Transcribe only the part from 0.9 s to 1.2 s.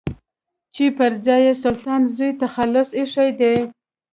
پر